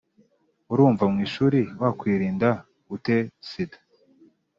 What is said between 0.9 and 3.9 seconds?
mu ishuri wakwirinda ute sida